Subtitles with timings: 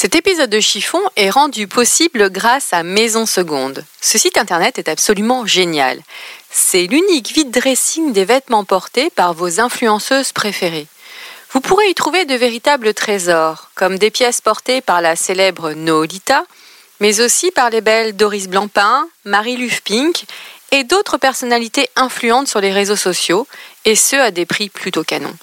[0.00, 3.84] Cet épisode de Chiffon est rendu possible grâce à Maison Seconde.
[4.00, 6.00] Ce site internet est absolument génial.
[6.52, 10.86] C'est l'unique vide dressing des vêtements portés par vos influenceuses préférées.
[11.50, 16.44] Vous pourrez y trouver de véritables trésors, comme des pièces portées par la célèbre Noolita,
[17.00, 20.26] mais aussi par les belles Doris Blancpain, Marie Lufpink
[20.70, 23.48] et d'autres personnalités influentes sur les réseaux sociaux,
[23.84, 25.36] et ce à des prix plutôt canons.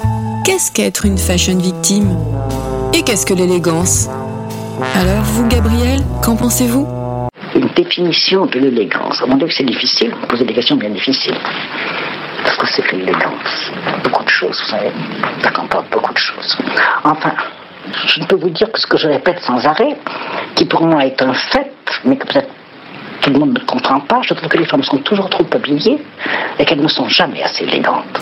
[0.45, 2.17] qu'est-ce qu'être une fashion victime?
[2.95, 4.09] Et qu'est-ce que l'élégance?
[4.95, 6.87] Alors vous, Gabriel, qu'en pensez-vous?
[7.56, 9.21] Une définition de l'élégance.
[9.21, 10.15] À mon avis, c'est difficile.
[10.21, 11.35] Vous posez des questions bien difficiles.
[12.75, 13.71] C'est l'élégance
[14.03, 14.93] Beaucoup de choses, vous savez.
[15.43, 16.56] Ça comporte beaucoup de choses.
[17.05, 17.33] Enfin,
[18.06, 19.94] je ne peux vous dire que ce que je répète sans arrêt,
[20.55, 21.71] qui pour moi est un fait,
[22.05, 22.49] mais que peut-être
[23.21, 25.99] tout le monde ne comprend pas, je trouve que les femmes sont toujours trop habillées
[26.59, 28.21] et qu'elles ne sont jamais assez élégantes.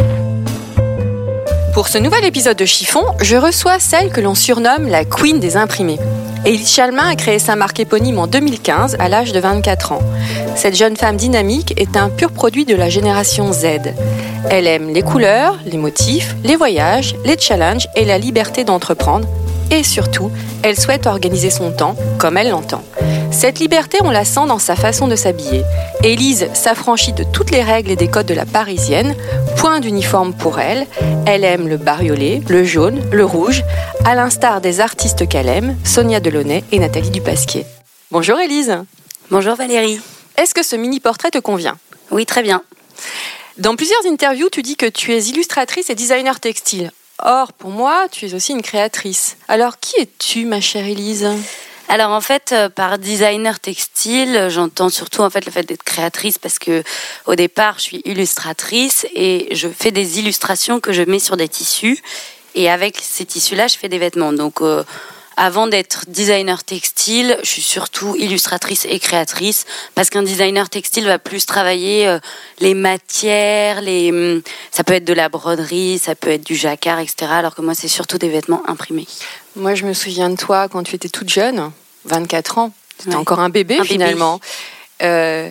[1.80, 5.56] Pour ce nouvel épisode de Chiffon, je reçois celle que l'on surnomme la Queen des
[5.56, 5.98] imprimés.
[6.44, 10.02] Élise Chalmin a créé sa marque éponyme en 2015 à l'âge de 24 ans.
[10.56, 13.94] Cette jeune femme dynamique est un pur produit de la génération Z.
[14.50, 19.26] Elle aime les couleurs, les motifs, les voyages, les challenges et la liberté d'entreprendre.
[19.70, 20.30] Et surtout,
[20.62, 22.82] elle souhaite organiser son temps comme elle l'entend.
[23.30, 25.62] Cette liberté, on la sent dans sa façon de s'habiller.
[26.02, 29.14] Élise s'affranchit de toutes les règles et des codes de la parisienne.
[29.56, 30.86] Point d'uniforme pour elle.
[31.26, 33.62] Elle aime le bariolé, le jaune, le rouge,
[34.04, 37.64] à l'instar des artistes qu'elle aime, Sonia Delaunay et Nathalie Dupasquier.
[38.10, 38.76] Bonjour Élise.
[39.30, 40.00] Bonjour Valérie.
[40.36, 41.78] Est-ce que ce mini-portrait te convient?
[42.10, 42.62] Oui, très bien.
[43.58, 46.90] Dans plusieurs interviews, tu dis que tu es illustratrice et designer textile.
[47.22, 49.36] Or, pour moi, tu es aussi une créatrice.
[49.48, 51.28] Alors, qui es-tu, ma chère Élise?
[51.88, 56.38] Alors en fait, euh, par designer textile, j'entends surtout en fait le fait d'être créatrice
[56.38, 56.84] parce que
[57.26, 61.48] au départ, je suis illustratrice et je fais des illustrations que je mets sur des
[61.48, 62.00] tissus
[62.54, 64.32] et avec ces tissus-là, je fais des vêtements.
[64.32, 64.84] Donc euh,
[65.42, 69.64] avant d'être designer textile, je suis surtout illustratrice et créatrice
[69.94, 72.18] parce qu'un designer textile va plus travailler euh,
[72.58, 76.98] les matières, les hum, ça peut être de la broderie, ça peut être du jacquard,
[76.98, 77.30] etc.
[77.32, 79.06] Alors que moi, c'est surtout des vêtements imprimés.
[79.56, 81.72] Moi, je me souviens de toi quand tu étais toute jeune,
[82.04, 82.72] 24 ans.
[82.98, 83.20] Tu étais Ouais.
[83.20, 83.88] encore un bébé Un bébé.
[83.94, 84.40] finalement.
[85.02, 85.50] Euh,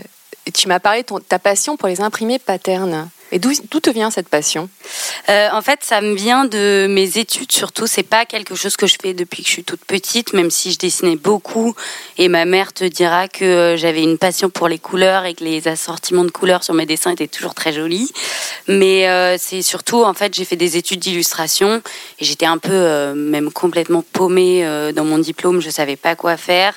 [0.53, 3.09] tu m'as parlé de ta passion pour les imprimés paternes.
[3.31, 4.69] Et d'où te vient cette passion?
[5.29, 7.85] Euh, en fait, ça me vient de mes études surtout.
[7.85, 10.71] C'est pas quelque chose que je fais depuis que je suis toute petite, même si
[10.71, 11.75] je dessinais beaucoup.
[12.17, 15.43] Et ma mère te dira que euh, j'avais une passion pour les couleurs et que
[15.43, 18.11] les assortiments de couleurs sur mes dessins étaient toujours très jolis.
[18.67, 21.81] Mais euh, c'est surtout, en fait, j'ai fait des études d'illustration
[22.19, 24.63] et j'étais un peu, même complètement paumée
[24.95, 25.61] dans mon diplôme.
[25.61, 26.73] Je savais pas quoi faire.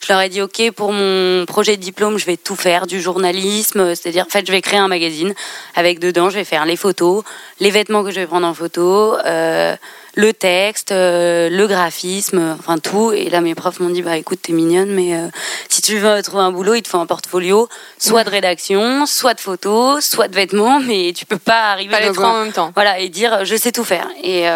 [0.00, 3.00] Je leur ai dit ok pour mon projet de diplôme, je vais tout faire du
[3.00, 5.34] journalisme, c'est-à-dire en fait je vais créer un magazine
[5.74, 7.24] avec dedans, je vais faire les photos,
[7.60, 9.76] les vêtements que je vais prendre en photo, euh,
[10.14, 13.12] le texte, euh, le graphisme, enfin tout.
[13.12, 15.28] Et là mes profs m'ont dit bah écoute t'es mignonne, mais euh,
[15.68, 17.68] si tu veux trouver un boulot, il te faut un portfolio,
[17.98, 22.00] soit de rédaction, soit de photos, soit de vêtements, mais tu peux pas arriver Pas
[22.00, 22.70] les trois en même temps.
[22.74, 24.08] voilà, et dire je sais tout faire.
[24.22, 24.46] Et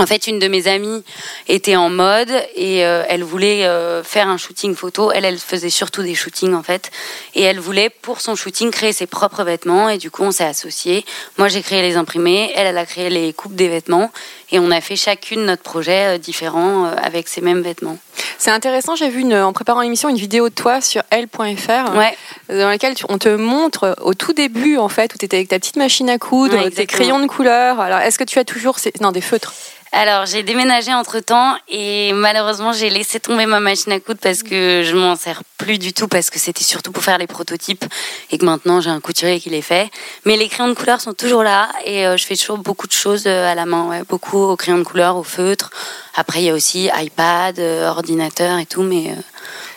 [0.00, 1.04] en fait, une de mes amies
[1.46, 5.12] était en mode et euh, elle voulait euh, faire un shooting photo.
[5.12, 6.90] Elle, elle faisait surtout des shootings en fait.
[7.34, 9.90] Et elle voulait, pour son shooting, créer ses propres vêtements.
[9.90, 11.04] Et du coup, on s'est associés.
[11.36, 12.50] Moi, j'ai créé les imprimés.
[12.56, 14.10] Elle, elle a créé les coupes des vêtements.
[14.52, 17.98] Et on a fait chacune notre projet euh, différent euh, avec ces mêmes vêtements.
[18.38, 22.16] C'est intéressant, j'ai vu une- en préparant l'émission une vidéo de toi sur elle.fr Ouais.
[22.48, 25.58] dans laquelle on te montre au tout début en fait où tu étais avec ta
[25.58, 27.80] petite machine à coudre, Ouais, avec tes crayons de couleur.
[27.80, 28.92] Alors est-ce que tu as toujours ces...
[29.00, 29.52] non des feutres?
[29.92, 34.44] Alors, j'ai déménagé entre temps et malheureusement, j'ai laissé tomber ma machine à coudre parce
[34.44, 37.84] que je m'en sers plus du tout parce que c'était surtout pour faire les prototypes
[38.30, 39.90] et que maintenant j'ai un couturier qui les fait.
[40.26, 42.92] Mais les crayons de couleur sont toujours là et euh, je fais toujours beaucoup de
[42.92, 45.70] choses à la main, ouais, beaucoup au crayon de couleur, au feutre.
[46.14, 49.14] Après, il y a aussi iPad, euh, ordinateur et tout, mais euh,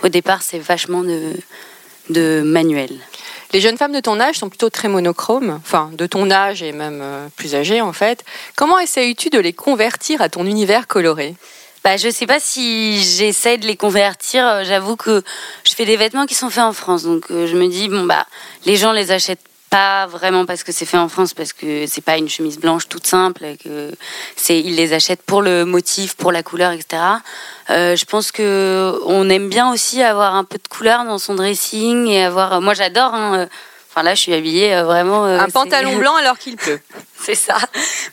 [0.06, 1.33] au départ, c'est vachement de,
[2.10, 2.92] de manuel.
[3.51, 6.71] Les jeunes femmes de ton âge sont plutôt très monochromes, enfin de ton âge et
[6.71, 8.25] même euh, plus âgées en fait.
[8.56, 11.36] Comment essayes-tu de les convertir à ton univers coloré?
[11.83, 14.63] Bah, je sais pas si j'essaie de les convertir.
[14.63, 15.21] J'avoue que
[15.66, 18.25] je fais des vêtements qui sont faits en France, donc je me dis bon bah
[18.66, 19.42] les gens les achètent
[19.73, 22.87] pas vraiment parce que c'est fait en France, parce que c'est pas une chemise blanche
[22.87, 23.91] toute simple, que
[24.35, 27.01] c'est ils les achètent pour le motif, pour la couleur, etc.
[27.71, 31.33] Euh, je pense que on aime bien aussi avoir un peu de couleur dans son
[31.33, 32.61] dressing et avoir.
[32.61, 33.15] Moi, j'adore.
[33.15, 33.47] hein,
[33.95, 35.25] Enfin là, je suis habillée euh, vraiment.
[35.25, 36.80] euh, Un c'est- pantalon blanc alors qu'il pleut.
[37.24, 37.57] c'est ça.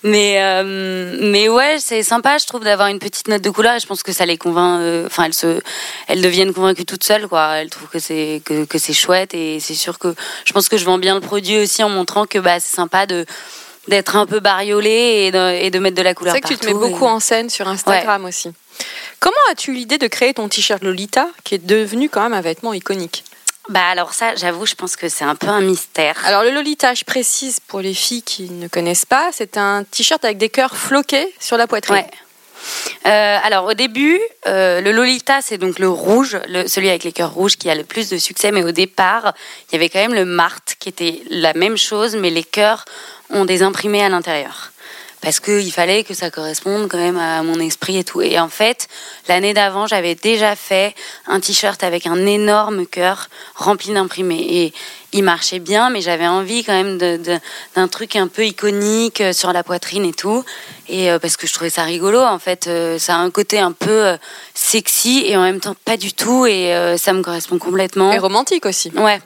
[0.03, 3.75] Mais euh, mais ouais, c'est sympa, je trouve, d'avoir une petite note de couleur.
[3.77, 5.06] Et je pense que ça les convainc.
[5.06, 5.61] Enfin, elles se,
[6.06, 7.55] elles deviennent convaincues toutes seules, quoi.
[7.56, 9.32] Elles trouvent que c'est que, que c'est chouette.
[9.35, 12.27] Et c'est sûr que je pense que je vends bien le produit aussi en montrant
[12.27, 13.25] que bah c'est sympa de
[13.88, 16.49] d'être un peu bariolé et de, et de mettre de la C'est couleur vrai que
[16.49, 18.53] tu te mets beaucoup et- en scène sur Instagram aussi.
[19.19, 22.41] Comment as-tu eu l'idée de créer ton t-shirt Lolita qui est devenu quand même un
[22.43, 23.25] vêtement iconique
[23.68, 26.16] Bah alors ça, j'avoue, je pense que c'est un peu un mystère.
[26.24, 30.24] Alors le Lolita, je précise pour les filles qui ne connaissent pas, c'est un t-shirt
[30.24, 31.96] avec des cœurs floqués sur la poitrine.
[31.96, 32.10] Ouais.
[33.06, 37.12] Euh, alors au début, euh, le Lolita, c'est donc le rouge, le- celui avec les
[37.12, 38.50] cœurs rouges qui a le plus de succès.
[38.50, 39.34] Mais au départ,
[39.68, 42.84] il y avait quand même le Marthe qui était la même chose, mais les cœurs
[43.30, 44.72] ont des imprimés à l'intérieur.
[45.20, 48.22] Parce qu'il fallait que ça corresponde quand même à mon esprit et tout.
[48.22, 48.88] Et en fait,
[49.28, 50.94] l'année d'avant, j'avais déjà fait
[51.26, 54.46] un t-shirt avec un énorme cœur rempli d'imprimés.
[54.49, 54.72] Et
[55.12, 59.52] il marchait bien, mais j'avais envie quand même d'un truc un peu iconique euh, sur
[59.52, 60.44] la poitrine et tout.
[60.88, 63.58] Et euh, parce que je trouvais ça rigolo, en fait, euh, ça a un côté
[63.58, 64.17] un peu euh,
[64.55, 66.46] sexy et en même temps pas du tout.
[66.46, 68.12] Et ça me correspond complètement.
[68.12, 68.90] Et romantique aussi.
[68.96, 69.20] Ouais.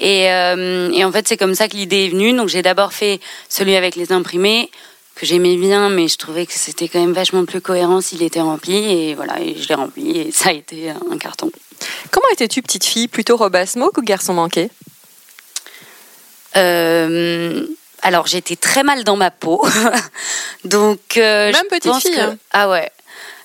[0.00, 2.32] Et, et en fait, c'est comme ça que l'idée est venue.
[2.32, 4.70] Donc, j'ai d'abord fait celui avec les imprimés,
[5.22, 8.40] que j'aimais bien, mais je trouvais que c'était quand même vachement plus cohérent s'il était
[8.40, 8.74] rempli.
[8.74, 11.48] Et voilà, et je l'ai rempli, et ça a été un carton.
[12.10, 13.06] Comment étais-tu petite fille?
[13.06, 13.36] Plutôt
[13.66, 14.68] smoke ou garçon manqué?
[16.56, 17.64] Euh,
[18.02, 19.64] alors, j'étais très mal dans ma peau.
[20.64, 22.36] Donc, euh, Même je petite pense fille, que- hein.
[22.52, 22.90] Ah ouais,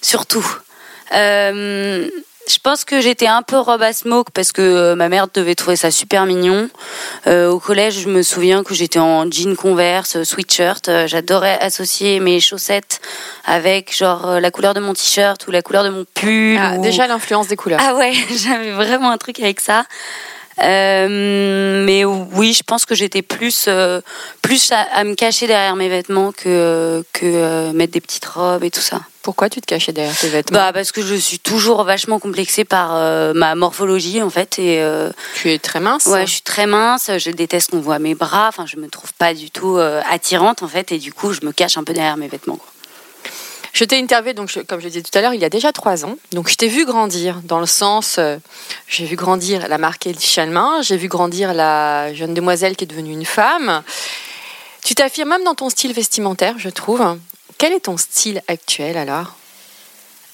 [0.01, 0.45] surtout.
[1.13, 2.09] Euh,
[2.49, 5.55] je pense que j'étais un peu robe à smoke parce que euh, ma mère devait
[5.55, 6.69] trouver ça super mignon.
[7.27, 10.87] Euh, au collège, je me souviens que j'étais en jean converse, euh, sweatshirt.
[10.89, 13.01] Euh, J'adorais associer mes chaussettes
[13.45, 16.57] avec genre la couleur de mon t-shirt ou la couleur de mon pull.
[16.59, 17.79] Ah, ou- Déjà l'influence des couleurs.
[17.83, 19.83] ah ouais, j'avais vraiment un truc avec ça.
[20.63, 24.01] Euh, mais oui, je pense que j'étais plus euh,
[24.41, 28.63] plus à, à me cacher derrière mes vêtements que que euh, mettre des petites robes
[28.63, 29.01] et tout ça.
[29.21, 30.57] Pourquoi tu te cachais derrière tes vêtements?
[30.57, 34.79] Bah parce que je suis toujours vachement complexée par euh, ma morphologie en fait et
[34.81, 36.05] euh, Tu es très mince.
[36.05, 39.13] ouais, je suis très mince, je déteste qu'on voit mes bras, enfin je me trouve
[39.13, 41.93] pas du tout euh, attirante en fait et du coup je me cache un peu
[41.93, 42.55] derrière mes vêtements.
[42.55, 42.67] quoi.
[43.77, 45.71] Je t'ai interviewé, donc, je- comme je disais tout à l'heure, il y a déjà
[45.71, 46.15] trois ans.
[46.31, 48.37] Donc, je t'ai vu grandir, dans le sens, euh,
[48.87, 53.13] j'ai vu grandir la marque Chalmin, j'ai vu grandir la jeune demoiselle qui est devenue
[53.13, 53.83] une femme.
[54.83, 57.19] Tu t'affirmes même dans ton style vestimentaire, je trouve.
[57.59, 59.35] Quel est ton style actuel alors?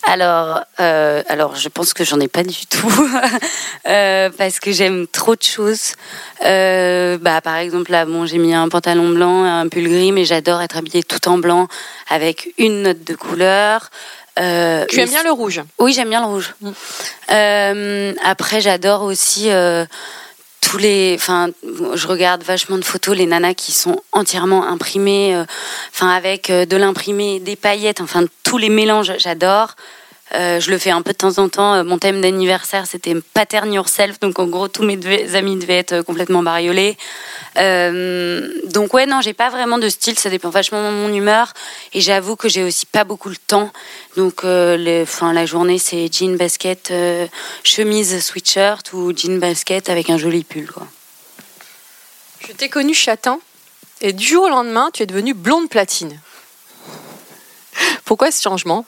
[0.06, 2.92] Alors, euh, alors, je pense que j'en ai pas du tout
[3.86, 5.94] Euh, parce que j'aime trop de choses.
[6.46, 10.24] Euh, bah, par exemple, là, bon, j'ai mis un pantalon blanc, un pull gris, mais
[10.24, 11.68] j'adore être habillée tout en blanc
[12.10, 13.90] avec une note de couleur.
[14.40, 15.62] Euh, Tu aimes bien le rouge?
[15.80, 16.56] Oui, j'aime bien le rouge.
[16.62, 16.72] Mm.
[17.32, 19.86] Euh, après, j'adore aussi euh,
[20.64, 21.14] tous les.
[21.16, 21.50] Enfin,
[21.94, 25.44] je regarde vachement de photos les nanas qui sont entièrement imprimées, euh,
[25.94, 29.76] enfin avec euh, de l'imprimé, des paillettes, enfin tous les mélanges, j'adore.
[30.36, 31.76] Euh, je le fais un peu de temps en temps.
[31.76, 34.20] Euh, Mon thème d'anniversaire, c'était Pattern Yourself.
[34.20, 36.98] Donc, en gros, tous mes amis devaient être complètement bariolés.
[37.58, 40.18] Euh, donc, ouais, non, j'ai pas vraiment de style.
[40.18, 41.54] Ça dépend vachement de mon humeur.
[41.94, 43.72] Et j'avoue que j'ai aussi pas beaucoup le temps.
[44.18, 47.28] Donc, euh, la journée, c'est jean, basket, euh,
[47.64, 50.88] chemise, sweatshirt ou jean, basket avec un joli pull, quoi.
[52.48, 53.40] Je t'ai connu châtain
[54.02, 56.20] et du jour au lendemain, tu es devenue blonde platine.
[58.04, 58.86] Pourquoi ce changement?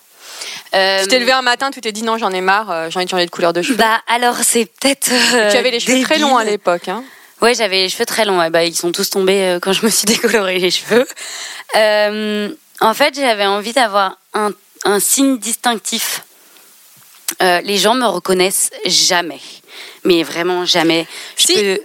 [0.73, 2.97] Euh, Tu t'es levé un matin, tu t'es dit non, j'en ai marre, euh, j'ai
[2.97, 3.75] envie de changer de couleur de cheveux.
[3.77, 5.09] Bah, alors, c'est peut-être.
[5.33, 6.87] euh, tu avais les cheveux très longs à l'époque.
[6.87, 7.03] Hein.
[7.41, 8.39] Ouais, j'avais les cheveux très longs.
[8.39, 8.49] ouais.
[8.49, 11.05] Bah, ils sont tous tombés euh, quand je me suis décoloré les cheveux.
[11.75, 12.49] Euh,
[12.81, 14.51] en fait, j'avais envie d'avoir un,
[14.83, 16.21] un signe distinctif.
[17.41, 19.41] Les gens me reconnaissent jamais,
[20.03, 21.05] mais vraiment jamais.
[21.37, 21.53] Je Si.
[21.55, 21.79] peux-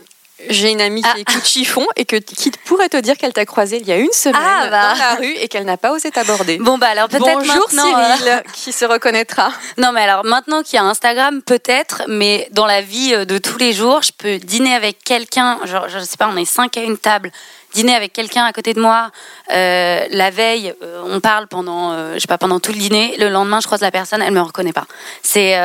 [0.48, 1.18] J'ai une amie qui Ah.
[1.18, 4.12] écoute chiffon et que, qui pourrait te dire qu'elle t'a croisé il y a une
[4.12, 4.92] semaine Ah, bah.
[4.92, 6.58] dans la rue et qu'elle n'a pas osé t'aborder.
[6.58, 7.98] Bon bah alors peut-être Bonjour maintenant.
[8.00, 9.52] euh, Cyril, qui se reconnaîtra.
[9.78, 13.38] Non mais alors maintenant qu'il y a Instagram peut-être, mais dans la vie euh, de
[13.38, 16.76] tous les jours, je peux dîner avec quelqu'un, genre je sais pas, on est cinq
[16.76, 17.30] à une table,
[17.72, 19.10] dîner avec quelqu'un à côté de moi,
[19.52, 23.16] euh, la veille, euh, on parle pendant, euh, je sais pas, pendant tout le dîner,
[23.18, 24.86] le lendemain je croise la personne, elle me reconnaît pas.
[25.22, 25.56] C'est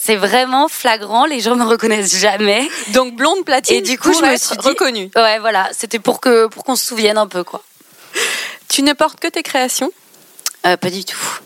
[0.00, 2.68] c'est vraiment flagrant, les gens me reconnaissent jamais.
[2.88, 3.76] Donc blonde platine.
[3.76, 5.10] Et du coup, je me suis dit- reconnue.
[5.16, 7.62] Ouais voilà, c'était pour que pour qu'on se souvienne un peu quoi.
[8.68, 9.90] Tu ne portes que tes créations?
[10.62, 11.40] Pas du tout.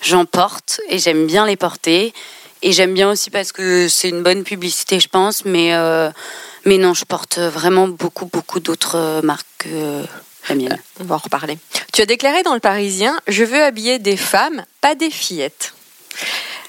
[0.00, 2.12] J'en porte et j'aime bien les porter.
[2.60, 5.44] Et j'aime bien aussi parce que c'est une bonne publicité, je pense.
[5.44, 5.72] Mais,
[6.68, 10.02] mais non, je porte vraiment beaucoup, beaucoup d'autres euh, marques que euh,
[10.50, 10.78] la mienne.
[11.00, 11.58] On va en reparler.
[11.94, 15.72] Tu as déclaré dans le Parisien Je veux habiller des femmes, pas des fillettes.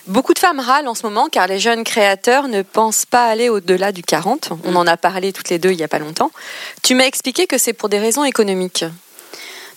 [0.07, 3.49] Beaucoup de femmes râlent en ce moment car les jeunes créateurs ne pensent pas aller
[3.49, 4.51] au-delà du 40.
[4.63, 6.31] On en a parlé toutes les deux il n'y a pas longtemps.
[6.81, 8.85] Tu m'as expliqué que c'est pour des raisons économiques.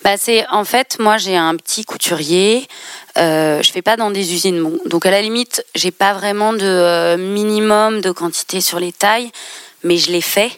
[0.04, 2.66] Bah, c'est en fait, moi j'ai un petit couturier.
[3.18, 6.52] Euh, je fais pas dans des usines, Bon, donc à la limite, j'ai pas vraiment
[6.52, 9.30] de euh, minimum de quantité sur les tailles,
[9.84, 10.50] mais je les fais.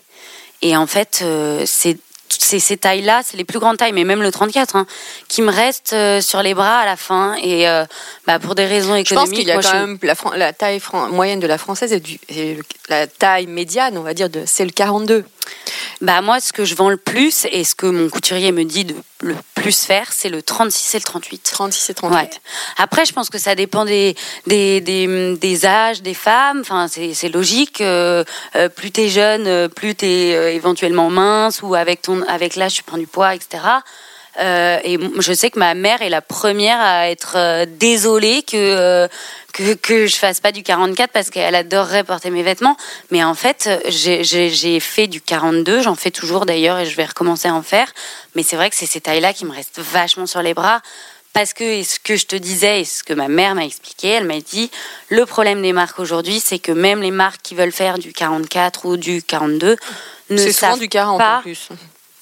[0.62, 4.30] Et en fait, euh, c'est ces tailles-là, c'est les plus grandes tailles, mais même le
[4.32, 4.86] 34, hein,
[5.28, 7.34] qui me restent euh, sur les bras à la fin.
[7.42, 7.84] Et euh,
[8.26, 9.98] bah, pour des raisons Je pense économiques, qu'il y a moi, quand je- même
[10.36, 14.14] la, taille moyenne de la française et, du, et le- la taille médiane, on va
[14.14, 15.24] dire, c'est le 42.
[16.00, 18.84] Bah moi, ce que je vends le plus et ce que mon couturier me dit
[18.84, 21.50] de le plus faire, c'est le 36 et le 38.
[21.52, 22.16] 36 et 38.
[22.16, 22.30] Ouais.
[22.76, 24.14] Après, je pense que ça dépend des,
[24.46, 26.60] des, des, des âges des femmes.
[26.60, 27.80] Enfin, c'est logique.
[27.80, 28.24] Euh,
[28.56, 32.74] euh, plus t'es jeune, euh, plus t'es euh, éventuellement mince ou avec ton avec l'âge
[32.74, 33.62] tu prends du poids, etc.
[34.40, 38.56] Euh, et je sais que ma mère est la première à être euh, désolée que,
[38.56, 39.08] euh,
[39.52, 42.76] que que je fasse pas du 44 parce qu'elle adorerait porter mes vêtements.
[43.10, 47.46] Mais en fait, j'ai- fait du 42, j'en fais toujours d'ailleurs et je vais recommencer
[47.48, 47.92] à en faire.
[48.34, 50.80] Mais c'est vrai que c'est ces tailles-là qui me restent vachement sur les bras.
[51.32, 54.06] Parce que, et ce que je te disais, et ce que ma mère m'a expliqué,
[54.08, 54.70] elle m'a dit,
[55.08, 58.84] le problème des marques aujourd'hui, c'est que même les marques qui veulent faire du 44
[58.86, 59.76] ou du 42
[60.30, 61.68] ne savent du 40 pas en plus.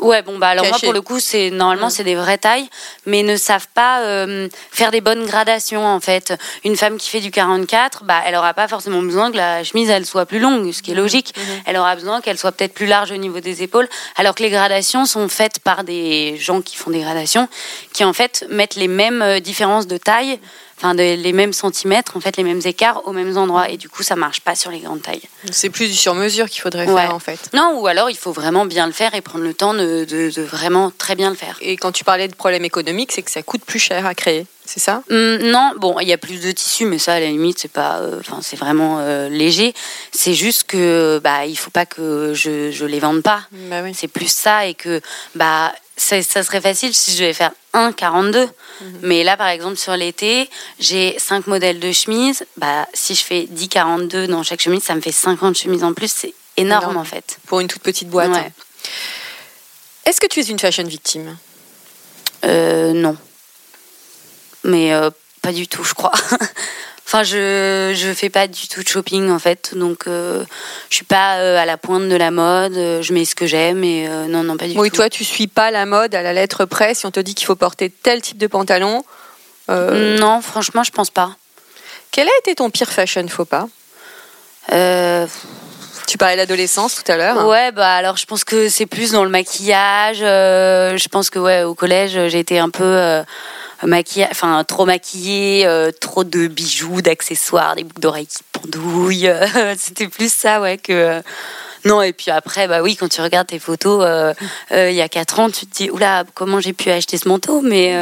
[0.03, 2.69] Ouais, bon bah alors moi pour le coup c'est normalement c'est des vraies tailles,
[3.07, 6.35] mais ne savent pas euh, faire des bonnes gradations en fait.
[6.65, 9.89] Une femme qui fait du 44, bah elle aura pas forcément besoin que la chemise
[9.91, 11.35] elle soit plus longue, ce qui est logique.
[11.67, 14.51] Elle aura besoin qu'elle soit peut-être plus large au niveau des épaules, alors que les
[14.51, 17.49] gradations sont faites par des gens qui font des gradations,
[17.93, 20.41] qui en fait mettent les mêmes euh, différences de taille,
[20.83, 23.89] enfin de- les mêmes centimètres, en fait les mêmes écarts aux mêmes endroits, et du
[23.89, 25.23] coup ça marche pas sur les grandes tailles.
[25.51, 27.03] C'est plus du sur-mesure qu'il faudrait Ouais.
[27.03, 27.39] faire en fait.
[27.55, 30.31] Non, ou alors il faut vraiment bien le faire et prendre le temps de, de-
[30.35, 31.57] de vraiment très bien le faire.
[31.61, 34.47] Et quand tu parlais de problème économique, c'est que ça coûte plus cher à créer,
[34.65, 35.03] c'est ça?
[35.11, 37.71] Hum, non, bon, il y a plus de tissu, mais ça, à la limite, c'est
[37.71, 39.75] pas, euh, enfin, c'est vraiment euh, léger.
[40.13, 43.43] C'est juste que, bah, il faut pas que je, je les vende pas.
[43.53, 43.93] Bah oui.
[43.95, 45.01] C'est plus ça et que,
[45.35, 48.49] bah, ça, ça serait facile si je devais faire un 42.
[49.03, 52.45] Mais là, par exemple, sur l'été, j'ai cinq modèles de chemises.
[52.57, 55.93] Bah, si je fais 10 42 dans chaque chemise, ça me fait 50 chemises en
[55.95, 56.11] plus.
[56.13, 56.97] C'est énorme, Énorme.
[56.99, 57.39] en fait.
[57.47, 58.31] Pour une toute petite boîte.
[58.33, 58.53] Ouais.
[60.05, 61.37] Est-ce que tu es une fashion victime?
[62.45, 63.17] Euh, non.
[64.65, 65.11] Mais euh,
[65.43, 66.13] pas du tout, je crois.
[67.07, 70.45] enfin, je je fais pas du tout de shopping en fait, donc euh,
[70.91, 72.77] je suis pas euh, à la pointe de la mode.
[72.77, 74.97] euh, Je mets ce que j'aime et non, non, pas du Oui, tout.
[74.97, 76.95] toi, tu suis pas la mode à la lettre près.
[76.95, 79.05] Si on te dit qu'il faut porter tel type de pantalon,
[79.69, 81.37] Non, franchement, je pense pas.
[82.11, 83.69] quel a été ton pire fashion faux pas?
[84.73, 85.27] Euh,
[86.13, 87.47] Tu parlais d'adolescence tout à l'heure.
[87.47, 90.19] ouais, bah alors je pense que c'est plus dans le maquillage.
[90.21, 93.23] euh, je pense que ouais, au collège, j'ai été un peu euh,
[94.31, 99.27] enfin trop maquillée, euh, trop de bijoux, d'accessoires, des boucles d'oreilles qui pendouillent.
[99.27, 101.23] euh, C'était plus ça, ouais, que.
[101.87, 104.07] non, et puis après, bah oui, quand tu regardes tes photos
[104.71, 107.63] il y a 4 ans, tu te dis, oula, comment j'ai pu acheter ce manteau
[107.63, 107.97] Mais,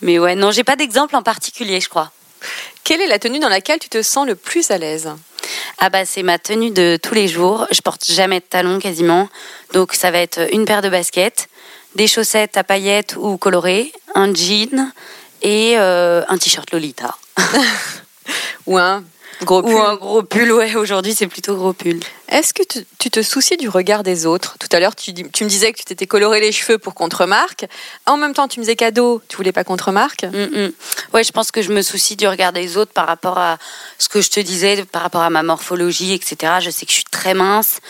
[0.00, 2.10] mais ouais, non, j'ai pas d'exemple en particulier, je crois.
[2.82, 5.08] Quelle est la tenue dans laquelle tu te sens le plus à l'aise?
[5.78, 7.66] Ah bah c'est ma tenue de tous les jours.
[7.70, 9.28] Je porte jamais de talons quasiment.
[9.72, 11.48] Donc ça va être une paire de baskets,
[11.94, 14.92] des chaussettes à paillettes ou colorées, un jean
[15.42, 17.16] et euh, un t-shirt Lolita.
[18.66, 19.02] Ou un
[19.42, 22.00] gros pull Ou un gros pull, ouais, aujourd'hui c'est plutôt gros pull.
[22.32, 24.56] Est-ce que tu, tu te soucies du regard des autres?
[24.58, 27.16] Tout à l'heure, tu, me disais que tu t'étais coloré les cheveux pour qu'on te
[27.16, 27.66] remarque.
[28.06, 30.24] En même temps, tu me disais cadeau, tu voulais pas qu'on te remarque.
[30.24, 30.72] Mm, mm.
[31.12, 33.58] Ouais, je pense que je me soucie du regard des autres par rapport à
[33.98, 36.54] ce que je te disais, par rapport à ma morphologie, etc.
[36.60, 37.80] Je sais que je suis très mince.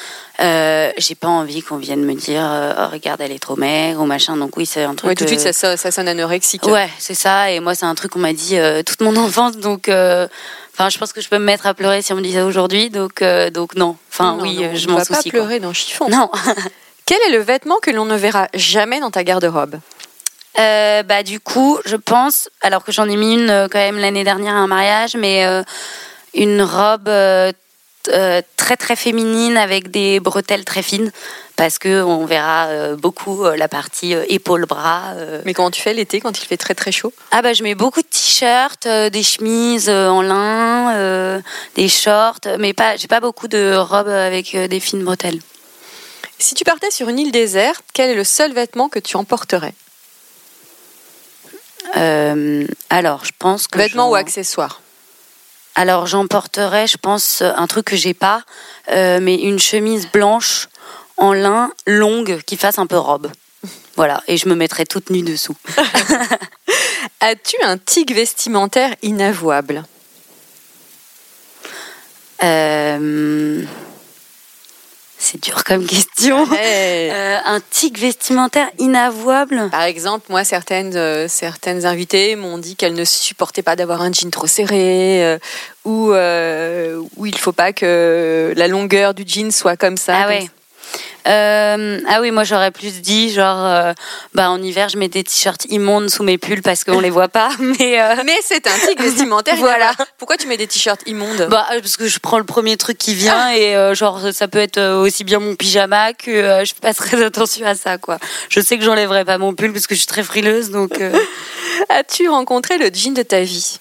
[0.40, 4.00] Euh, J'ai pas envie qu'on vienne me dire euh, oh, regarde, elle est trop maigre
[4.00, 4.36] ou machin.
[4.36, 5.08] Donc oui, c'est un truc.
[5.10, 6.66] Ouais, tout de euh, suite, ça, so- ça sonne anorexique.
[6.66, 7.50] Ouais, c'est ça.
[7.52, 9.58] Et moi, c'est un truc qu'on m'a dit euh, toute mon enfance.
[9.58, 10.26] Donc, euh,
[10.74, 12.44] enfin, je pense que je peux me mettre à pleurer si on me dit ça
[12.46, 12.90] aujourd'hui.
[12.90, 13.96] Donc, euh, donc non.
[14.10, 15.30] Enfin, Non, oui, non, euh, je on m'en va pas soucie.
[15.30, 15.40] quoi.
[15.40, 16.08] pleurer dans chiffon.
[16.08, 16.30] Non.
[17.06, 19.78] Quel est le vêtement que l'on ne verra jamais dans ta garde-robe?
[20.58, 23.98] Euh, bah du coup, je pense, alors que j'en ai mis une euh, quand même
[23.98, 25.62] l'année dernière à un mariage, mais euh,
[26.34, 27.08] une robe
[28.08, 31.12] euh, très très féminine avec des bretelles très fines,
[31.56, 35.14] parce que on verra euh, beaucoup euh, la partie épaule-bras.
[35.44, 37.12] Mais comment tu fais l'été quand il fait très très chaud?
[37.30, 41.40] Ah bah je mets beaucoup de t-shirts, des chemises en lin,
[41.74, 45.40] des shorts, mais pas, j'ai pas beaucoup de robes avec des fines bretelles.
[46.38, 49.74] Si tu partais sur une île déserte, quel est le seul vêtement que tu emporterais?
[52.90, 54.80] Alors je pense que Vêtement j'en- ou accessoire
[55.74, 58.42] Alors j'emporterais, je pense, un truc que j'ai pas,
[58.90, 60.68] euh, mais une chemise blanche
[61.16, 63.30] en lin longue qui fasse un peu robe.
[63.96, 65.56] Voilà, et je me mettrais toute nue dessous.
[67.20, 69.84] As-tu un tic vestimentaire inavouable?
[72.42, 73.64] Euh,
[75.24, 76.48] C'est dur comme question.
[76.52, 77.10] Hey.
[77.12, 79.68] Euh, un tic vestimentaire inavouable.
[79.70, 84.12] Par exemple, moi, certaines, euh, certaines invitées m'ont dit qu'elles ne supportaient pas d'avoir un
[84.12, 85.38] jean trop serré euh,
[85.84, 86.12] ou
[87.16, 90.16] où il faut pas que la longueur du jean soit comme ça.
[90.16, 90.50] Ah comme ouais.
[91.28, 93.92] Euh, ah oui, moi j'aurais plus dit genre, euh,
[94.34, 97.28] bah en hiver je mets des t-shirts immondes sous mes pulls parce qu'on les voit
[97.28, 98.16] pas, mais euh.
[98.24, 99.56] Mais c'est un tic vestimentaire.
[99.56, 99.92] Voilà.
[100.18, 101.46] Pourquoi tu mets des t-shirts immondes?
[101.48, 104.80] Bah, parce que je prends le premier truc qui vient et genre ça peut être
[104.96, 108.18] aussi bien mon pyjama que je fais pas très attention à ça quoi.
[108.48, 111.00] Je sais que j'enlèverai pas mon pull parce que je suis très frileuse donc.
[111.88, 113.78] As-tu rencontré le jean de ta vie?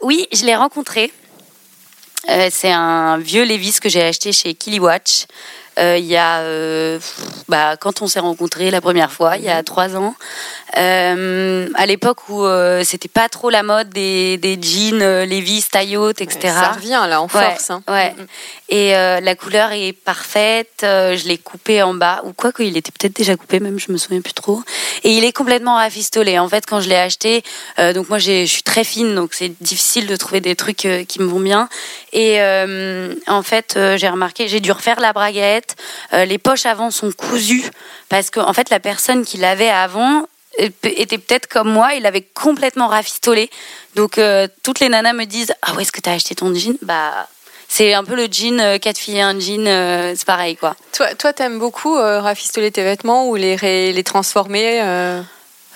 [0.00, 1.12] Oui, je l'ai rencontré.
[2.50, 5.26] C'est un vieux Levis que j'ai acheté chez Kiliwatch.
[5.78, 6.98] Il y a, euh,
[7.48, 10.14] bah, quand on s'est rencontrés la première fois, il y a trois ans,
[10.78, 15.68] euh, à l'époque où euh, c'était pas trop la mode des, des jeans euh, Levi's,
[15.70, 16.40] taille haute, etc.
[16.54, 17.70] Ça revient là en Ouais, force.
[17.70, 17.82] hein.
[17.88, 18.14] ouais.
[18.68, 20.80] Et euh, la couleur est parfaite.
[20.82, 23.92] euh, je l'ai coupé en bas, ou quoi qu'il était peut-être déjà coupé, même je
[23.92, 24.62] me souviens plus trop.
[25.04, 26.38] Et il est complètement rafistolé.
[26.38, 27.42] En fait, quand je l'ai acheté,
[27.78, 31.04] euh, donc moi je suis très fine, donc c'est difficile de trouver des trucs euh,
[31.04, 31.68] qui me vont bien.
[32.12, 35.61] Et euh, en fait, euh, j'ai remarqué, j'ai dû refaire la braguette.
[36.12, 37.70] Euh, les poches avant sont cousues
[38.08, 40.26] parce que en fait la personne qui l'avait avant
[40.60, 43.50] euh, était peut-être comme moi, il avait complètement rafistolé.
[43.94, 46.76] Donc euh, toutes les nanas me disent ah où est-ce que t'as acheté ton jean?
[46.82, 47.28] Bah
[47.68, 49.64] c'est un peu le jean euh, quatre filles et un jean,
[50.16, 50.76] c'est pareil quoi.
[50.92, 53.56] Toi, toi, t'aimes beaucoup rafistoler tes vêtements ou les,
[53.92, 55.22] les transformer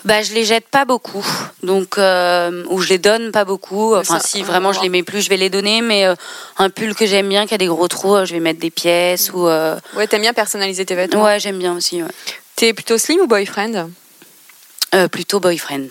[0.06, 1.26] Bah je les jette pas beaucoup,
[1.64, 3.96] donc euh, ou je les donne pas beaucoup.
[3.96, 5.82] Enfin ça, si vraiment je les mets plus, je vais les donner.
[5.82, 6.14] Mais euh,
[6.58, 8.70] un pull que j'aime bien, qui a des gros trous, euh, je vais mettre des
[8.70, 11.24] pièces ou euh, Ouais, t'aimes bien personnaliser tes vêtements.
[11.24, 12.04] ouais j'aime bien aussi.
[12.04, 12.08] Ouais.
[12.54, 13.90] T'es plutôt slim ou boyfriend?
[15.10, 15.88] Plutôt boyfriend.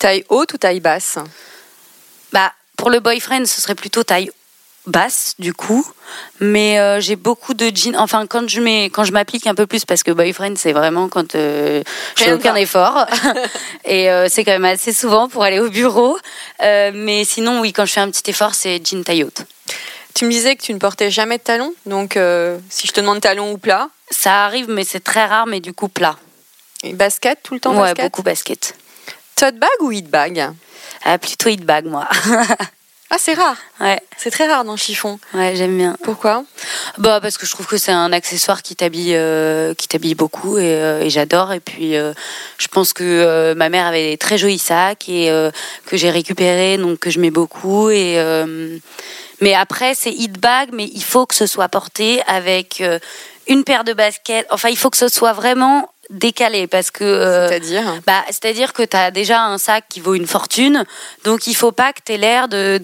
[0.00, 1.18] Taille haute ou taille basse?
[2.32, 4.30] Bah, pour le boyfriend, ce serait plutôt taille
[4.86, 5.86] basse du coup,
[6.40, 7.96] mais euh, j'ai beaucoup de jeans.
[7.96, 11.08] Enfin, quand je mets, quand je m'applique un peu plus, parce que boyfriend, c'est vraiment
[11.08, 11.82] quand euh,
[12.16, 13.06] je fais aucun effort,
[13.84, 16.18] et euh, c'est quand même assez souvent pour aller au bureau.
[16.60, 19.42] Mais sinon, oui, quand je fais un petit effort, c'est jean taille haute.
[20.14, 22.18] Tu me disais que tu ne portais jamais de talons, donc
[22.70, 25.72] si je te demande talons ou plat, Ça arrive, mais c'est très rare, mais du
[25.72, 26.16] coup plat.
[26.82, 28.04] et basket tout le temps ouais, basket?
[28.04, 28.74] beaucoup basket.
[29.34, 30.50] Tote bag ou hit bag?
[31.04, 32.08] Ah, plutôt hit bag, moi.
[33.14, 33.56] Ah, c'est rare.
[33.80, 35.20] ouais, C'est très rare dans le chiffon.
[35.34, 35.96] ouais, j'aime bien.
[36.02, 36.42] Pourquoi?
[36.98, 40.58] Bah parce que je trouve que c'est un accessoire qui t'habille euh, qui t'habille beaucoup
[40.58, 42.12] et, euh, et j'adore et puis euh,
[42.58, 45.28] je pense que ma mère avait des très jolis sacs et
[45.86, 48.18] que j'ai récupéré donc que je mets beaucoup et
[49.40, 52.82] mais après c'est hit bag mais il faut que ce soit porté avec
[53.46, 57.48] une paire de baskets enfin il faut que ce soit vraiment décalé parce que euh,
[57.48, 60.84] C'est-à-dire bah, c'est-à-dire que tu as déjà un sac qui vaut une fortune,
[61.24, 62.78] donc il faut pas que tu aies l'air de,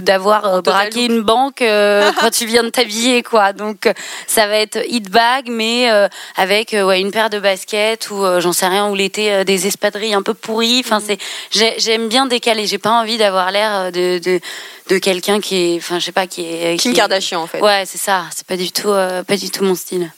[0.00, 3.52] d'avoir euh, braqué une banque euh, quand tu viens de t'habiller, quoi.
[3.52, 3.90] Donc
[4.26, 8.52] ça va être hit bag, mais euh, avec ouais, une paire de baskets ou j'en
[8.52, 10.82] sais rien, ou l'été des espadrilles un peu pourries.
[10.84, 11.18] Enfin, c'est
[11.50, 12.66] j'ai- j'aime bien décaler.
[12.66, 14.40] J'ai pas envie d'avoir l'air de, de,
[14.88, 16.76] de quelqu'un qui est, enfin, je sais pas, qui est.
[16.78, 17.60] Kim qui est- Kardashian en fait.
[17.60, 18.24] Ouais, c'est ça.
[18.34, 20.10] C'est pas du tout, pas du tout mon style.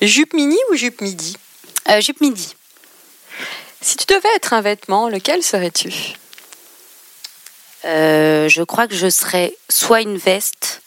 [0.00, 1.36] Jupe mini ou jupe midi?
[1.88, 2.54] Euh, jupe midi.
[3.80, 5.92] Si tu devais être un vêtement, lequel serais-tu?
[7.84, 10.82] Euh, je crois que je serais soit une veste,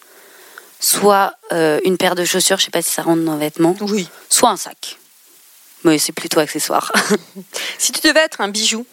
[0.80, 4.08] soit euh, une paire de chaussures, je sais pas si ça rentre dans vêtements, Oui.
[4.30, 4.98] soit un sac.
[5.84, 6.92] Mais c'est plutôt accessoire.
[7.78, 8.86] Si tu devais être un bijou,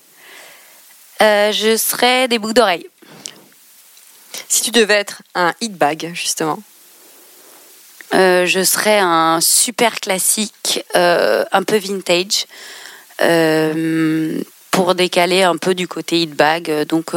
[1.20, 2.88] Euh, je serais des boucles d'oreilles.
[4.48, 6.58] si tu devais être un hit bag justement,
[8.14, 12.46] Euh, je serais un super classique, euh, un peu vintage,
[13.22, 16.86] euh, pour décaler un peu du côté hit bag.
[16.88, 17.12] Donc,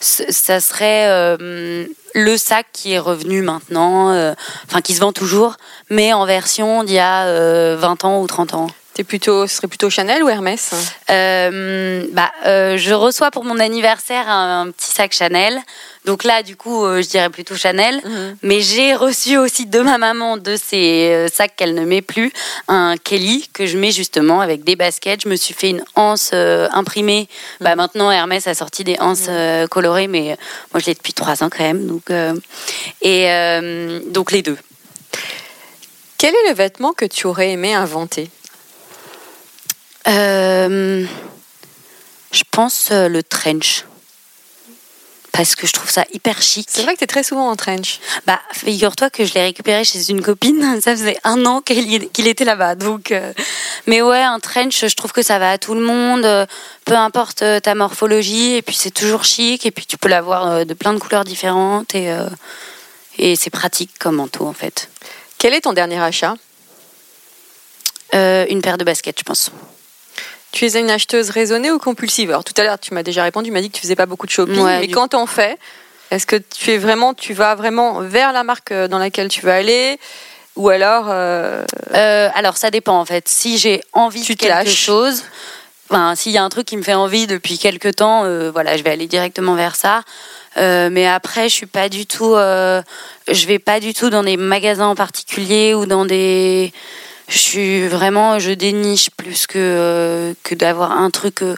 [0.00, 4.10] ça serait le sac qui est revenu maintenant,
[4.66, 5.56] enfin qui se vend toujours,
[5.90, 8.66] mais en version d'il y a euh, 20 ans ou 30 ans.
[8.94, 10.70] t'es plutôt, ce serait plutôt Chanel ou Hermès?
[11.08, 15.60] Bah, je reçois pour mon anniversaire un, un petit sac Chanel.
[16.04, 18.02] Donc là, du coup, euh, je dirais plutôt Chanel.
[18.42, 22.30] Mais j'ai reçu aussi de ma maman, de ces euh, sacs qu'elle ne met plus,
[22.68, 25.22] un Kelly que je mets justement avec des baskets.
[25.24, 27.28] Je me suis fait une anse euh, imprimée.
[27.60, 30.36] Bah, maintenant, Hermès a sorti des anses euh, colorées, mais
[30.72, 31.86] moi, je l'ai depuis trois ans quand même.
[31.86, 32.10] Donc,
[33.00, 33.28] et
[34.08, 34.58] donc les deux.
[36.18, 38.30] Quel est le vêtement que tu aurais aimé inventer?
[40.06, 41.06] Je
[42.50, 43.84] pense le trench.
[45.36, 46.68] Parce que je trouve ça hyper chic.
[46.70, 47.98] C'est vrai que tu es très souvent en trench.
[48.24, 50.80] Bah, figure-toi que je l'ai récupéré chez une copine.
[50.84, 52.76] Ça faisait un an qu'il était là-bas.
[52.76, 53.32] Donc, euh,
[53.88, 56.24] mais ouais, un trench, je trouve que ça va à tout le monde.
[56.24, 56.46] euh,
[56.84, 58.52] Peu importe euh, ta morphologie.
[58.54, 59.66] Et puis, c'est toujours chic.
[59.66, 61.96] Et puis, tu peux l'avoir de plein de couleurs différentes.
[61.96, 62.28] Et, euh,
[63.18, 64.88] et c'est pratique comme manteau, en fait.
[65.38, 66.36] Quel est ton dernier achat?
[68.14, 69.50] Euh, une paire de baskets, je pense.
[70.54, 72.30] Tu es une acheteuse raisonnée ou compulsive?
[72.30, 74.06] Alors tout à l'heure, tu m'as déjà répondu, tu m'as dit que tu faisais pas
[74.06, 75.58] beaucoup de shopping, Ouais, mais quand on fait,
[76.12, 79.40] est-ce que tu es vraiment, tu vas vraiment vers la marque euh, dans laquelle tu
[79.40, 79.98] veux aller,
[80.54, 81.64] ou alors euh,
[81.94, 83.28] Euh, alors ça dépend en fait.
[83.28, 84.68] Si j'ai envie Tu de quelque lâches.
[84.76, 85.24] chose,
[85.90, 88.76] enfin s'il y a un truc qui me fait envie depuis quelque temps, euh, voilà,
[88.76, 90.02] je vais aller directement vers ça.
[90.56, 94.86] Mais après, je suis pas du tout, je vais pas du tout dans des magasins
[94.86, 96.72] en particulier ou dans des.
[97.28, 101.42] Je suis vraiment, je déniche plus que euh, que d'avoir un truc.
[101.42, 101.56] euh,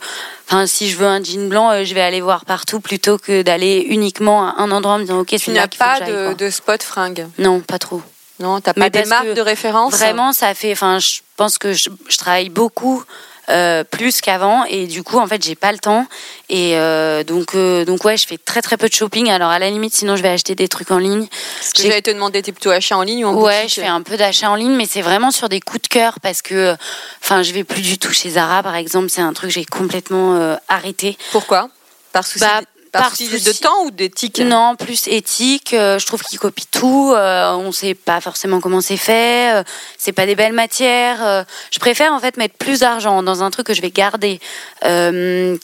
[0.49, 3.43] Enfin, si je veux un jean blanc, euh, je vais aller voir partout plutôt que
[3.43, 6.81] d'aller uniquement à un endroit en me disant ok, tu n'as pas de, de spot
[6.85, 8.01] fringue Non, pas trop.
[8.39, 9.95] Non, t'as pas des marques que de référence?
[9.95, 10.71] Vraiment, ça fait.
[10.71, 13.03] Enfin, je pense que je, je travaille beaucoup
[13.49, 16.07] euh, plus qu'avant et du coup, en fait, j'ai pas le temps
[16.49, 19.31] et euh, donc euh, donc ouais, je fais très très peu de shopping.
[19.31, 21.27] Alors à la limite, sinon, je vais acheter des trucs en ligne.
[21.75, 23.87] Que j'allais te demander, t'es plutôt achat en ligne ou en Ouais, boutique je fais
[23.87, 26.77] un peu d'achat en ligne, mais c'est vraiment sur des coups de cœur parce que,
[27.23, 29.09] enfin, je vais plus du tout chez Zara, par exemple.
[29.11, 31.17] C'est un truc que j'ai complètement euh, arrêté.
[31.33, 31.69] Pourquoi?
[32.13, 32.61] Par souci, Bah,
[32.99, 34.39] par souci de temps ou d'éthique?
[34.39, 35.75] Non, plus éthique.
[35.75, 37.13] euh, je trouve qu'ils copient tout.
[37.15, 39.55] euh, on sait pas forcément comment c'est fait.
[39.55, 39.63] euh,
[39.99, 41.25] c'est pas des belles matières.
[41.25, 44.41] euh, je préfère en fait mettre plus d'argent dans un truc que je vais garder,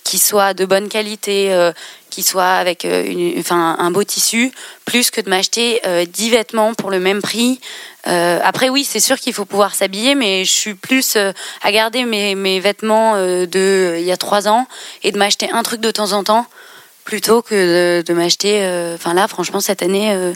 [0.04, 1.70] qui soit de bonne qualité,
[2.10, 4.52] qui soit avec une, enfin, un beau tissu,
[4.84, 7.60] plus que de m'acheter euh, 10 vêtements pour le même prix.
[8.06, 11.72] Euh, après, oui, c'est sûr qu'il faut pouvoir s'habiller, mais je suis plus euh, à
[11.72, 14.66] garder mes, mes vêtements euh, de il y a trois ans
[15.02, 16.46] et de m'acheter un truc de temps en temps
[17.04, 17.54] plutôt que
[18.00, 18.60] de, de m'acheter.
[18.62, 20.32] euh, Enfin là, franchement, cette année, euh,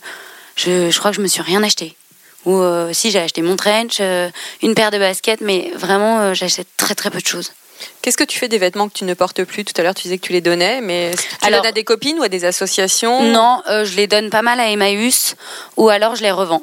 [0.57, 1.96] je, je crois que je me suis rien acheté.
[2.44, 4.00] Ou euh, si j'ai acheté mon trench,
[4.62, 7.52] une paire de baskets, mais vraiment, j'achète très très peu de choses.
[8.00, 9.64] Qu'est-ce que tu fais des vêtements que tu ne portes plus?
[9.64, 11.68] Tout à l'heure, tu disais que tu les donnais, mais est-ce que tu Alors- donnes
[11.68, 13.22] à des copines ou à des associations?
[13.24, 15.35] Non, euh, je les donne pas mal à Emmaüs,
[15.76, 16.62] ou alors je les revends.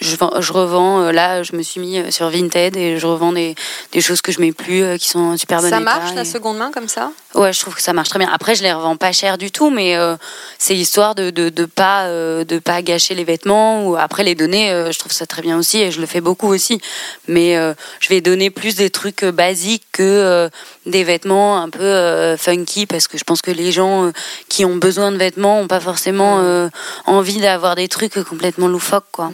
[0.00, 3.32] Je, vends- je revends, euh, là, je me suis mis sur Vinted et je revends
[3.32, 3.54] des,
[3.92, 6.10] des choses que je mets plus, euh, qui sont en super bon Ça état marche
[6.12, 7.12] et- la seconde main comme ça?
[7.34, 8.30] Ouais, je trouve que ça marche très bien.
[8.32, 10.16] Après, je les revends pas cher du tout, mais euh,
[10.58, 14.36] c'est histoire de de, de pas euh, de pas gâcher les vêtements ou après les
[14.36, 14.70] donner.
[14.70, 16.80] euh, je trouve ça très bien aussi et je le fais beaucoup aussi.
[17.26, 17.56] Mais
[18.00, 20.48] je vais donner plus des trucs basiques que
[20.86, 24.12] des vêtements un peu funky parce que je pense que les gens
[24.48, 26.68] qui ont besoin de vêtements ont pas forcément
[27.06, 29.32] envie d'avoir des trucs complètement loufoques quoi.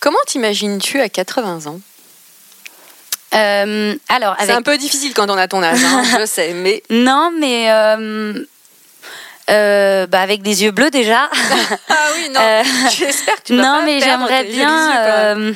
[0.00, 1.80] Comment t'imagines-tu à 80 ans?
[3.36, 6.82] Euh, alors C'est un peu difficile quand on a ton âge, hein, je sais, mais
[6.90, 8.32] non mais euh,
[9.50, 11.28] euh, bah avec des yeux bleus déjà.
[11.88, 12.62] ah oui non, Euh,
[12.96, 14.96] j'espère que tu vas non, pas mais j'aimerais bien.
[15.06, 15.52] euh,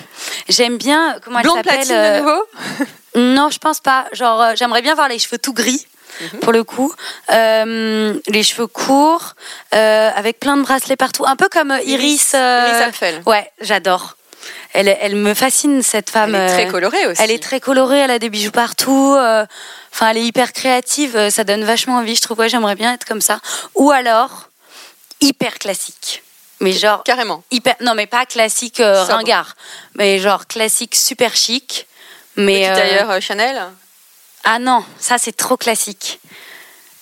[0.49, 1.16] J'aime bien.
[1.25, 2.45] Comment elle Blonde s'appelle platine euh, de nouveau
[3.16, 4.05] Non, je pense pas.
[4.12, 5.85] Genre, j'aimerais bien voir les cheveux tout gris.
[6.21, 6.40] Mhm.
[6.40, 6.93] Pour le coup,
[7.31, 9.35] les cheveux courts,
[9.73, 12.35] avec plein de bracelets partout, un peu comme Iris.
[12.35, 13.23] Iris Apfel.
[13.27, 14.16] Ouais, j'adore.
[14.72, 16.35] Elle, elle me fascine cette femme.
[16.35, 17.20] Elle est très euh, colorée aussi.
[17.22, 19.14] Elle est très colorée, elle a des bijoux partout.
[19.16, 19.44] euh,
[19.92, 21.16] Enfin, elle est hyper créative.
[21.16, 22.14] euh, Ça donne vachement envie.
[22.14, 23.40] Je trouve ouais, j'aimerais bien être comme ça.
[23.74, 24.48] Ou alors
[25.20, 26.22] hyper classique.
[26.61, 27.42] Mais genre Carrément.
[27.50, 27.74] hyper.
[27.81, 29.57] Non, mais pas classique euh, ringard.
[29.96, 31.87] Mais genre classique super chic.
[32.37, 33.61] Mais euh, Chanel.
[34.44, 36.19] ah non, ça c'est trop classique.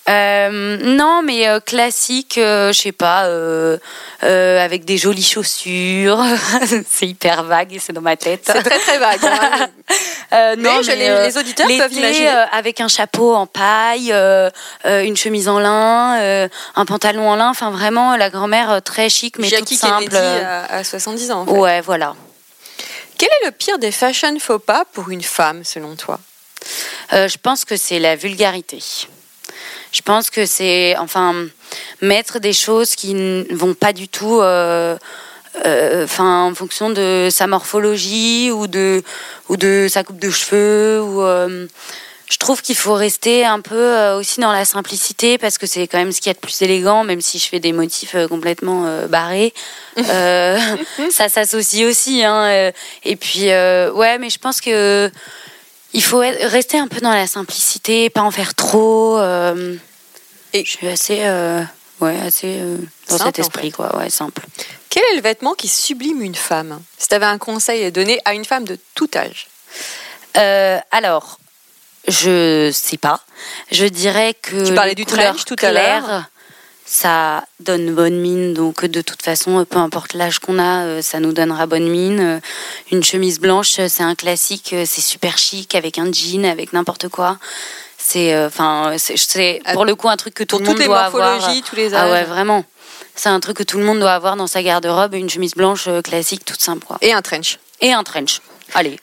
[0.09, 3.29] Euh, non, mais euh, classique, euh, je sais pas,
[4.23, 6.23] avec des jolies chaussures.
[6.91, 8.45] c'est hyper vague et c'est dans ma tête.
[8.47, 9.21] C'est très très vague.
[9.25, 9.69] hein.
[10.59, 12.29] Mais je- les- les auditeurs peuvent imaginer.
[12.53, 14.13] avec un chapeau en paille,
[14.85, 17.51] une chemise en lin, un pantalon en lin.
[17.51, 20.09] Enfin, vraiment, la grand-mère très chic, mais Jackie toute simple.
[20.09, 21.41] Kennedy à, à 70 ans.
[21.43, 21.53] en fait.
[21.53, 22.15] Ouais, voilà.
[23.19, 26.19] Quel est le pire des fashion faux pas pour une femme, selon toi?
[27.13, 28.79] Euh, je pense que c'est la vulgarité.
[29.93, 31.47] Je pense que c'est, enfin,
[32.01, 34.97] mettre des choses qui ne vont pas du tout, euh,
[35.65, 39.03] euh, enfin, en fonction de sa morphologie ou de,
[39.49, 41.03] ou de sa coupe de cheveux.
[41.03, 41.67] Ou, euh,
[42.31, 45.97] je trouve qu'il faut rester un peu aussi dans la simplicité parce que c'est quand
[45.97, 48.85] même ce qu'il y a de plus élégant, même si je fais des motifs complètement
[49.09, 49.55] barrés.
[49.97, 52.23] Ça s'associe aussi.
[52.23, 52.71] Hein,
[53.03, 55.11] et puis, ouais, mais je pense que
[55.93, 59.19] il faut rester un peu dans la simplicité, pas en faire trop.
[59.19, 59.77] euh,
[60.53, 61.63] Et- je suis assez, euh,
[62.01, 62.77] ouais, assez euh,
[63.09, 64.43] dans Simple, cet en esprit, quoi, ouais, simple.
[64.91, 66.81] Quel est le vêtement qui sublime une femme?
[66.99, 69.49] Si tu avais un conseil à donner à une femme de tout âge?
[70.91, 71.39] Alors,
[72.07, 73.21] je sais pas.
[73.73, 76.25] Je dirais que Tu parlais du trench tout à l'heure.
[76.91, 81.21] Ça donne bonne mine, donc de toute façon, peu importe l'âge qu'on a, euh, ça
[81.21, 82.19] nous donnera bonne mine.
[82.21, 82.41] Euh,
[82.91, 86.73] Une chemise blanche, euh, c'est un classique, euh, c'est super chic avec un jean, avec
[86.73, 87.37] n'importe quoi.
[87.99, 91.01] C'est, euh, enfin, c'est- c'est pour le coup un truc que tout le monde doit
[91.01, 91.39] avoir.
[91.63, 92.65] tous les Ah ouais, vraiment.
[93.15, 95.89] C'est un truc que tout le monde doit avoir dans sa garde-robe, une chemise blanche
[95.89, 96.97] euh, classique, toute simple, quoi.
[97.03, 97.59] Et un trench.
[97.83, 98.41] Et un trench.
[98.75, 98.99] Allez.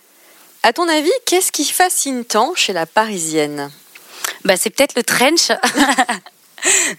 [0.64, 3.70] À ton avis, qu'est-ce qui fascine tant chez la Parisienne?
[4.44, 5.50] Bah, c'est peut-être le trench.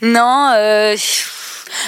[0.02, 0.96] non, euh,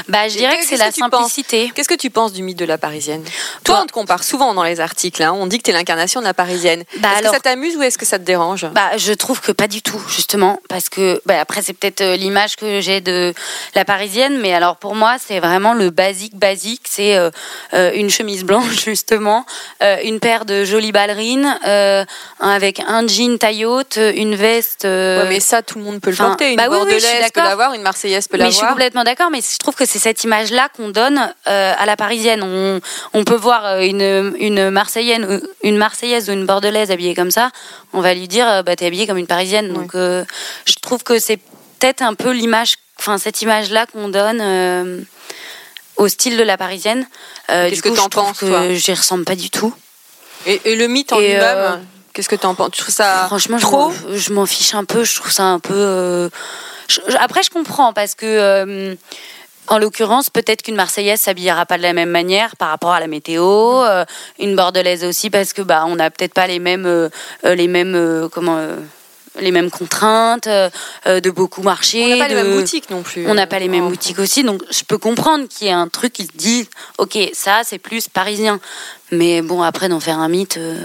[0.09, 1.71] bah, je dirais que c'est la que simplicité.
[1.75, 3.23] Qu'est-ce que tu penses du mythe de la Parisienne?
[3.25, 3.33] Toi,
[3.65, 5.23] Toi- on te compare souvent dans les articles.
[5.23, 5.33] hein.
[5.35, 6.85] On dit que tu es l'incarnation de la Parisienne.
[6.99, 8.67] Bah est-ce alors- que ça t'amuse ou est-ce que ça te dérange?
[8.73, 12.17] Bah, je trouve que pas du tout, justement, parce que bah, après c'est peut-être euh,
[12.17, 13.33] l'image que j'ai de
[13.75, 17.31] la parisienne, mais alors pour moi c'est vraiment le basique basique, c'est euh,
[17.75, 19.45] euh, une chemise blanche justement,
[19.83, 22.05] euh, une paire de jolies ballerines, euh,
[22.41, 24.85] avec un jean taille haute, une veste.
[24.85, 26.51] Ouais, mais ça, tout le monde peut le porter.
[26.51, 28.73] Une bah oui, oui, bordelaise suis peut l'avoir, une marseillaise peut Mais je suis l'avoir.
[28.75, 32.43] complètement d'accord, mais je trouve que c'est cette image-là qu'on donne euh, à la parisienne.
[32.43, 32.81] On,
[33.13, 37.51] on peut voir euh, une, une Marseillaise, une Marseillaise ou une Bordelaise habillée comme ça,
[37.93, 39.73] on va lui dire euh, bah t'es habillée comme une parisienne.
[39.73, 40.25] Donc euh,
[40.67, 41.39] je trouve que c'est
[41.79, 45.01] peut-être un peu l'image, enfin cette image-là qu'on donne euh,
[45.97, 47.07] au style de la parisienne.
[47.49, 49.75] Qu'est-ce que t'en penses, que j'y ressemble pas du tout.
[50.47, 51.81] Et, et le mythe en lui-même,
[52.13, 52.71] qu'est-ce que tu en penses?
[52.73, 55.03] Tu trouves ça Franchement, je trop m'en- je m'en fiche un peu.
[55.05, 56.31] Je trouve ça un peu.
[56.89, 58.25] je- je- après, je comprends parce que.
[58.27, 58.95] euh,
[59.71, 63.07] en l'occurrence, peut-être qu'une Marseillaise s'habillera pas de la même manière par rapport à la
[63.07, 63.45] météo,
[63.85, 64.05] euh,
[64.39, 67.09] une Bordelaise aussi parce que bah on n'a peut-être pas les mêmes euh,
[67.45, 68.59] euh, les mêmes euh, comment
[69.39, 72.03] les mêmes contraintes de beaucoup marcher.
[72.05, 73.29] On n'a pas les mêmes boutiques non plus.
[73.29, 75.87] On n'a pas les mêmes boutiques aussi, donc je peux comprendre qu'il y ait un
[75.87, 78.59] truc qui se dit, ok, ça c'est plus parisien.
[79.13, 80.57] Mais bon, après d'en faire un mythe.
[80.57, 80.77] euh,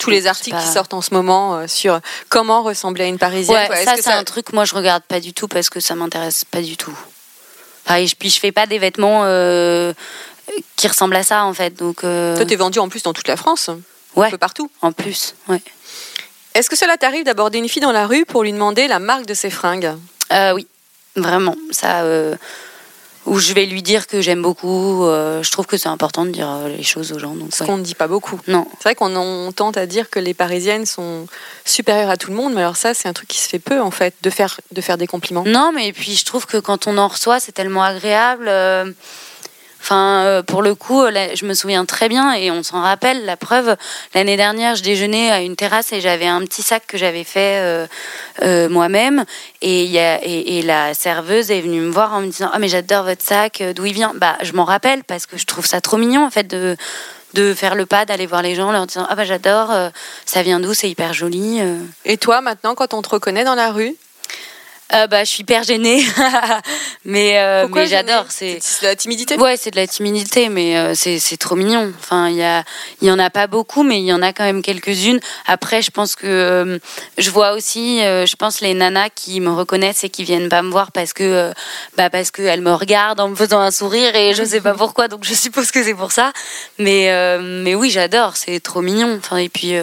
[0.00, 3.56] Tous les articles pas- qui sortent en ce moment sur comment ressembler à une Parisienne.
[3.56, 3.76] Ouais, quoi.
[3.80, 6.44] Est-ce ça c'est un truc moi je regarde pas du tout parce que ça m'intéresse
[6.44, 6.98] pas du tout.
[7.84, 9.92] Enfin, et je- puis je fais pas des vêtements euh,
[10.76, 13.28] qui ressemblent à ça en fait, donc euh, Toi, t'es vendu en plus dans toute
[13.28, 13.78] la France, un
[14.16, 14.70] ouais, peu partout.
[14.82, 15.60] en plus, ouais.
[16.54, 19.26] Est-ce que cela t'arrive d'aborder une fille dans la rue pour lui demander la marque
[19.26, 19.92] de ses fringues?
[20.32, 20.66] Euh, oui,
[21.16, 22.02] vraiment, ça.
[23.26, 25.04] Où je vais lui dire que j'aime beaucoup.
[25.04, 27.34] euh, je trouve que c'est important de dire euh, les choses aux gens.
[27.34, 27.66] Donc Ce ouais.
[27.66, 28.40] qu'on ne dit pas beaucoup.
[28.48, 31.26] non, C'est vrai qu'on on tente à dire que les Parisiennes sont
[31.64, 33.80] supérieures à tout le monde, mais alors ça, c'est un truc qui se fait peu,
[33.80, 35.44] en fait, de faire, de faire des compliments.
[35.46, 38.46] Non, mais puis je trouve que quand on en reçoit, c'est tellement agréable.
[38.48, 38.90] euh,
[39.84, 43.26] Enfin, euh, pour le coup, là, je me souviens très bien et on s'en rappelle.
[43.26, 43.76] La preuve,
[44.14, 47.60] l'année dernière, je déjeunais à une terrasse et j'avais un petit sac que j'avais fait
[47.60, 47.86] euh,
[48.42, 49.26] euh, moi-même.
[49.60, 53.60] Et, la serveuse est venue me voir en me disant Ah, mais j'adore votre sac,
[53.60, 54.12] euh, d'où il vient?
[54.14, 56.78] Bah, je m'en rappelle parce que je trouve ça trop mignon en fait de
[57.34, 59.90] de faire le pas, d'aller voir les gens, leur disant ah bah j'adore, euh,
[60.24, 61.60] ça vient d'où, c'est hyper joli.
[61.60, 61.78] euh.
[62.04, 63.94] Et toi, maintenant, quand on te reconnaît dans la rue,
[64.92, 66.04] euh, bah, je suis hyper gênée,
[67.06, 68.26] mais, euh, mais j'adore.
[68.28, 69.36] C'est de la timidité.
[69.36, 71.90] Ouais, c'est de la timidité, mais euh, c'est trop mignon.
[71.98, 72.64] Enfin, il y a,
[73.00, 75.20] il y en a pas beaucoup, mais il y en a quand même quelques-unes.
[75.46, 76.78] Après, je pense que
[77.16, 80.70] je vois aussi, je pense les nanas qui me reconnaissent et qui viennent pas me
[80.70, 81.52] voir parce que,
[81.96, 85.08] bah, parce qu'elles me regardent en me faisant un sourire et je sais pas pourquoi,
[85.08, 86.32] donc je suppose que c'est pour ça.
[86.78, 88.36] Mais, mais oui, j'adore.
[88.36, 89.16] C'est trop mignon.
[89.18, 89.74] Enfin, et puis.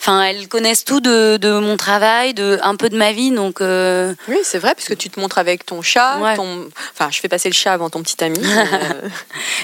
[0.00, 3.60] Enfin, elles connaissent tout de, de, mon travail, de un peu de ma vie, donc.
[3.60, 6.18] Euh, oui, c'est vrai, puisque tu te montres avec ton chat.
[6.36, 6.70] Ton...
[6.94, 8.38] Enfin, je fais passer le chat avant ton petit ami.
[8.70, 9.08] Euh.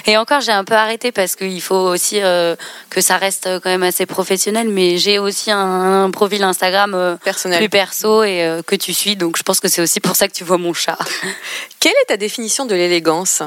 [0.05, 2.55] Et encore, j'ai un peu arrêté parce qu'il faut aussi euh,
[2.89, 4.67] que ça reste quand même assez professionnel.
[4.69, 9.43] Mais j'ai aussi un, profil Instagram personnel, plus perso et que tu suis, donc je
[9.43, 10.97] pense que c'est aussi pour ça que tu vois mon chat.
[11.79, 13.41] Quelle est ta définition de l'élégance?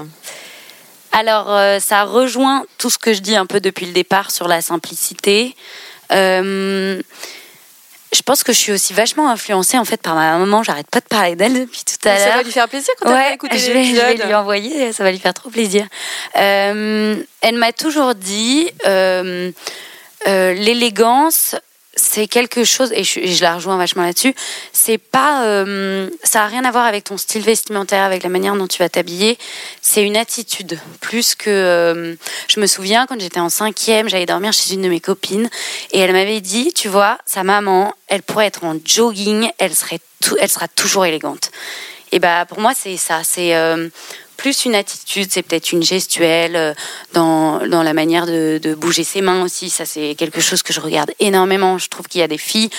[1.12, 1.46] Alors,
[1.80, 5.54] ça rejoint tout ce que je dis un peu depuis le départ sur la simplicité.
[6.12, 7.00] Euh,
[8.12, 10.62] je pense que je suis aussi vachement influencée en fait par ma maman.
[10.62, 12.28] J'arrête pas de parler d'elle depuis tout à l'heure.
[12.28, 14.92] Ça va lui faire plaisir quand ouais, elle va je vais, je vais lui envoyer.
[14.92, 15.86] Ça va lui faire trop plaisir.
[16.36, 19.52] Euh, elle m'a toujours dit euh,
[20.26, 21.54] euh, l'élégance,
[21.96, 24.34] c'est quelque chose, et je, la rejoins vachement là-dessus,
[24.72, 25.44] c'est pas.
[25.44, 28.78] Euh, ça a rien à voir avec ton style vestimentaire, avec la manière dont tu
[28.78, 29.38] vas t'habiller.
[29.82, 30.78] C'est une attitude.
[31.00, 31.50] Plus que.
[31.50, 32.14] Euh,
[32.48, 35.50] je me souviens, quand j'étais en cinquième, j'allais dormir chez une de mes copines,
[35.92, 40.00] et elle m'avait dit Tu vois, sa maman, elle pourrait être en jogging, elle, serait
[40.38, 41.50] elle sera toujours élégante.
[42.12, 43.22] Et bah, pour moi, c'est ça.
[43.24, 43.56] C'est.
[43.56, 43.88] Euh,
[44.40, 46.72] plus une attitude, c'est peut-être une gestuelle euh,
[47.12, 49.68] dans, dans la manière de, bouger ses mains aussi.
[49.68, 51.76] Ça, c'est quelque chose que je regarde énormément.
[51.76, 52.70] Je trouve qu'il y a des filles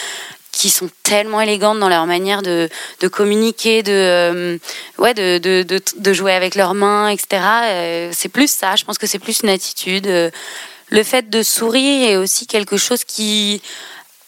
[0.51, 2.67] qui sont tellement élégantes dans leur manière de,
[3.11, 4.57] communiquer, de, euh,
[4.97, 7.43] ouais, de, de, de, jouer avec leurs mains, etc.
[7.63, 10.07] Euh, c'est plus ça, je pense que c'est plus une attitude.
[10.07, 13.61] le fait de sourire est aussi quelque chose qui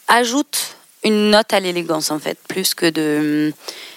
[0.08, 3.54] ajoute une note à l'élégance, en fait, plus que de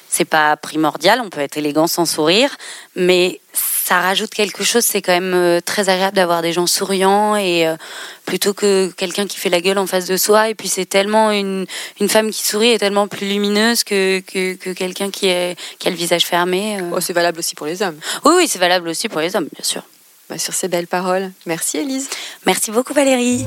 [0.09, 2.57] c'est pas primordial, on peut être élégant sans sourire,
[2.95, 4.85] mais ça rajoute quelque chose.
[4.85, 7.77] C'est quand même euh, très agréable d'avoir des gens souriants et euh,
[8.25, 10.49] plutôt que quelqu'un qui fait la gueule en face de soi.
[10.49, 11.67] Et puis c'est tellement une,
[12.01, 15.89] une femme qui sourit est tellement plus lumineuse que, que, que quelqu'un qui, est, qui
[15.89, 16.79] a le visage fermé.
[16.81, 16.91] Euh.
[16.97, 17.99] Oh, c'est valable aussi pour les hommes.
[18.25, 19.83] Oui, oui, c'est valable aussi pour les hommes, bien sûr.
[20.29, 22.09] Bah, sur ces belles paroles, merci Elise.
[22.47, 23.47] Merci beaucoup Valérie.